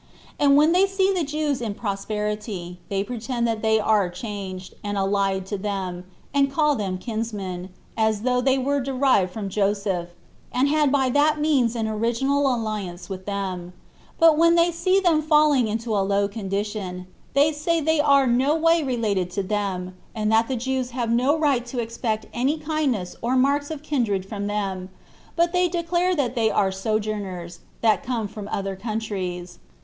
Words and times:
And 0.39 0.55
when 0.57 0.71
they 0.71 0.87
see 0.87 1.13
the 1.13 1.23
Jews 1.23 1.61
in 1.61 1.75
prosperity, 1.75 2.79
they 2.89 3.03
pretend 3.03 3.47
that 3.47 3.61
they 3.61 3.79
are 3.79 4.09
changed, 4.09 4.73
and 4.83 4.97
allied 4.97 5.45
to 5.45 5.59
them, 5.59 6.05
and 6.33 6.51
call 6.51 6.75
them 6.75 6.97
kinsmen, 6.97 7.69
as 7.95 8.23
though 8.23 8.41
they 8.41 8.57
were 8.57 8.81
derived 8.81 9.31
from 9.31 9.47
Joseph, 9.47 10.09
and 10.51 10.67
had 10.69 10.91
by 10.91 11.11
that 11.11 11.39
means 11.39 11.75
an 11.75 11.87
original 11.87 12.47
alliance 12.51 13.09
with 13.09 13.27
them; 13.27 13.73
but 14.17 14.39
when 14.39 14.55
they 14.55 14.71
see 14.71 14.99
them 14.99 15.21
falling 15.21 15.67
into 15.67 15.95
a 15.95 16.01
low 16.01 16.27
condition, 16.27 17.05
they 17.35 17.51
say 17.51 17.79
they 17.79 17.99
are 17.99 18.25
no 18.25 18.55
way 18.55 18.81
related 18.81 19.29
to 19.29 19.43
them, 19.43 19.95
and 20.15 20.31
that 20.31 20.47
the 20.47 20.55
Jews 20.55 20.89
have 20.97 21.11
no 21.11 21.37
right 21.37 21.63
to 21.67 21.77
expect 21.77 22.25
any 22.33 22.57
kindness 22.57 23.15
or 23.21 23.35
marks 23.35 23.69
of 23.69 23.83
kindred 23.83 24.25
from 24.25 24.47
them, 24.47 24.89
but 25.35 25.53
they 25.53 25.67
declare 25.69 26.15
that 26.15 26.33
they 26.33 26.49
are 26.49 26.71
sojourners, 26.71 27.59
that 27.81 28.01
come 28.01 28.27
from 28.27 28.47
other 28.47 28.75
countries. 28.75 29.59